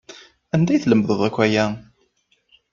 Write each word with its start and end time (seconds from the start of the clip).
Anda 0.53 0.71
ay 0.73 0.79
tlemdem 0.83 1.21
akk 1.27 1.37
aya? 1.45 1.65